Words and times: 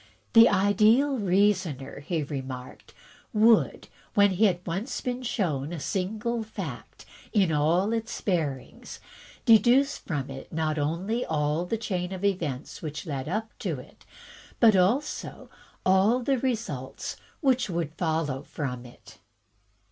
"The 0.33 0.49
ideal 0.49 1.19
reasoner," 1.19 1.99
he 1.99 2.23
remarked, 2.23 2.95
"would, 3.33 3.87
when 4.15 4.31
he 4.31 4.47
hid 4.47 4.61
once 4.65 4.99
been 4.99 5.21
shown 5.21 5.71
a 5.71 5.79
single 5.79 6.41
fact 6.41 7.05
in 7.33 7.51
all 7.51 7.93
its 7.93 8.19
bearings, 8.19 8.99
deduce 9.45 9.99
from 9.99 10.31
it 10.31 10.51
not 10.51 10.79
only 10.79 11.23
all 11.23 11.65
the 11.65 11.77
chain 11.77 12.11
of 12.13 12.25
events 12.25 12.81
which 12.81 13.05
led 13.05 13.29
up 13.29 13.51
to 13.59 13.79
it, 13.79 14.03
but 14.59 14.75
also 14.75 15.51
all 15.85 16.19
the 16.23 16.39
results 16.39 17.17
which 17.41 17.69
would 17.69 17.93
follow 17.93 18.41
from 18.41 18.87
it. 18.87 19.19